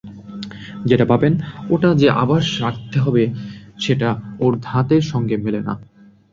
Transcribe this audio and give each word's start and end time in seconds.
যেটা 0.85 1.05
পাবেন 1.05 1.33
সেটা 1.67 1.89
যে 1.95 2.07
আবার 2.13 2.41
রাখতে 2.61 2.97
হবে 2.99 3.23
এটা 3.89 4.09
ওঁর 4.39 4.53
ধাতের 4.61 5.01
সঙ্গে 5.01 5.35
মেলে 5.37 5.61
না। 5.61 5.73